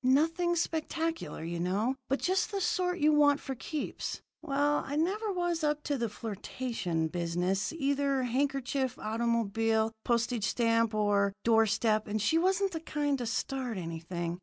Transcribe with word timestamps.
Nothing 0.03 0.55
spectacular, 0.55 1.43
you 1.43 1.59
know, 1.59 1.93
but 2.09 2.17
just 2.19 2.49
the 2.49 2.59
sort 2.59 2.97
you 2.97 3.13
want 3.13 3.39
for 3.39 3.53
keeps. 3.53 4.19
Well, 4.41 4.83
I 4.83 4.95
never 4.95 5.31
was 5.31 5.63
up 5.63 5.83
to 5.83 5.95
the 5.99 6.09
flirtation 6.09 7.07
business, 7.07 7.71
either 7.71 8.23
handkerchief, 8.23 8.97
automobile, 8.97 9.91
postage 10.03 10.45
stamp, 10.47 10.95
or 10.95 11.33
door 11.43 11.67
step, 11.67 12.07
and 12.07 12.19
she 12.19 12.39
wasn't 12.39 12.71
the 12.71 12.79
kind 12.79 13.15
to 13.19 13.27
start 13.27 13.77
anything. 13.77 14.39